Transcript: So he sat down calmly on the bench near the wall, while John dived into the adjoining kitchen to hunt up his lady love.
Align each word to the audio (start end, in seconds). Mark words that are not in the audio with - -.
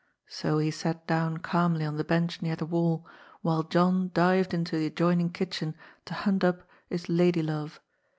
So 0.27 0.57
he 0.57 0.71
sat 0.71 1.05
down 1.05 1.37
calmly 1.37 1.85
on 1.85 1.97
the 1.97 2.03
bench 2.03 2.41
near 2.41 2.55
the 2.55 2.65
wall, 2.65 3.05
while 3.43 3.61
John 3.61 4.09
dived 4.15 4.51
into 4.51 4.75
the 4.79 4.87
adjoining 4.87 5.29
kitchen 5.29 5.75
to 6.05 6.15
hunt 6.15 6.43
up 6.43 6.63
his 6.89 7.07
lady 7.07 7.43
love. 7.43 7.79